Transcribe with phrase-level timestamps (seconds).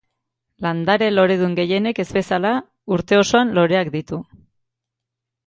[0.65, 2.55] Landare loredun gehienek ez bezala,
[2.97, 4.21] urte osoan loreak ditu.